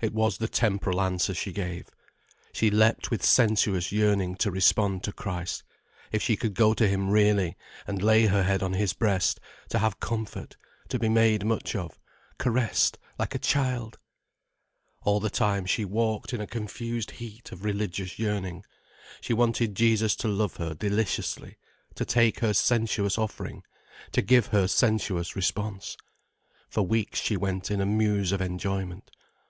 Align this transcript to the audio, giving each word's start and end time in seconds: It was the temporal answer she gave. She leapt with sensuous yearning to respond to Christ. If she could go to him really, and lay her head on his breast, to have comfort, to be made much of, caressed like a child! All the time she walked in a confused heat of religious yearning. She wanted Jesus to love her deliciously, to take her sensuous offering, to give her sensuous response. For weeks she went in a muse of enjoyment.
It 0.00 0.14
was 0.14 0.38
the 0.38 0.48
temporal 0.48 0.98
answer 0.98 1.34
she 1.34 1.52
gave. 1.52 1.88
She 2.54 2.70
leapt 2.70 3.10
with 3.10 3.22
sensuous 3.22 3.92
yearning 3.92 4.36
to 4.36 4.50
respond 4.50 5.02
to 5.04 5.12
Christ. 5.12 5.62
If 6.10 6.22
she 6.22 6.38
could 6.38 6.54
go 6.54 6.72
to 6.72 6.88
him 6.88 7.10
really, 7.10 7.54
and 7.86 8.00
lay 8.02 8.24
her 8.28 8.44
head 8.44 8.62
on 8.62 8.72
his 8.72 8.94
breast, 8.94 9.40
to 9.68 9.78
have 9.78 10.00
comfort, 10.00 10.56
to 10.88 10.98
be 10.98 11.10
made 11.10 11.44
much 11.44 11.76
of, 11.76 12.00
caressed 12.38 12.96
like 13.18 13.34
a 13.34 13.38
child! 13.38 13.98
All 15.02 15.20
the 15.20 15.28
time 15.28 15.66
she 15.66 15.84
walked 15.84 16.32
in 16.32 16.40
a 16.40 16.46
confused 16.46 17.10
heat 17.10 17.52
of 17.52 17.62
religious 17.62 18.18
yearning. 18.18 18.64
She 19.20 19.34
wanted 19.34 19.74
Jesus 19.76 20.16
to 20.16 20.28
love 20.28 20.56
her 20.56 20.72
deliciously, 20.72 21.58
to 21.94 22.06
take 22.06 22.40
her 22.40 22.54
sensuous 22.54 23.18
offering, 23.18 23.64
to 24.12 24.22
give 24.22 24.46
her 24.46 24.66
sensuous 24.66 25.36
response. 25.36 25.94
For 26.70 26.80
weeks 26.80 27.20
she 27.20 27.36
went 27.36 27.70
in 27.70 27.82
a 27.82 27.84
muse 27.84 28.32
of 28.32 28.40
enjoyment. 28.40 29.10